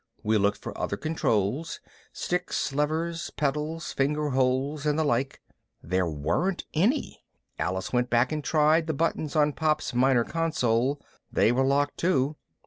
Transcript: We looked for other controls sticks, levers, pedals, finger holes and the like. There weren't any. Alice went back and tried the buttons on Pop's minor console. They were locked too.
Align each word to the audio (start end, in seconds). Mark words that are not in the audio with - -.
We 0.23 0.39
looked 0.39 0.57
for 0.57 0.75
other 0.75 0.97
controls 0.97 1.79
sticks, 2.11 2.73
levers, 2.73 3.29
pedals, 3.29 3.93
finger 3.93 4.29
holes 4.29 4.83
and 4.83 4.97
the 4.97 5.03
like. 5.03 5.43
There 5.83 6.09
weren't 6.09 6.65
any. 6.73 7.23
Alice 7.59 7.93
went 7.93 8.09
back 8.09 8.31
and 8.31 8.43
tried 8.43 8.87
the 8.87 8.95
buttons 8.95 9.35
on 9.35 9.53
Pop's 9.53 9.93
minor 9.93 10.23
console. 10.23 10.99
They 11.31 11.51
were 11.51 11.61
locked 11.63 11.97
too. 11.97 12.35